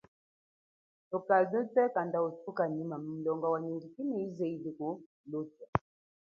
[1.09, 5.63] Tuka lutwe, kanda utuka nyima, mumu wanyingine yize ili kulutwe.